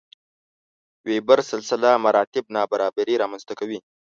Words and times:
وېبر 1.07 1.39
سلسله 1.51 1.89
مراتب 2.05 2.43
نابرابري 2.55 3.15
رامنځته 3.23 3.53
کوي. 3.59 3.79